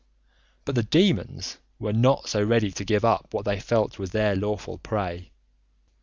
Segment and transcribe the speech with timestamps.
[0.65, 4.35] But the demons were not so ready to give up what they felt was their
[4.35, 5.29] lawful prey.